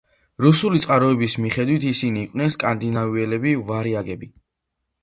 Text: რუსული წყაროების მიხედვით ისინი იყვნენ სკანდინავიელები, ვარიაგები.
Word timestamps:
რუსული 0.43 0.79
წყაროების 0.85 1.35
მიხედვით 1.43 1.85
ისინი 1.91 2.25
იყვნენ 2.29 2.55
სკანდინავიელები, 2.57 3.55
ვარიაგები. 3.71 4.35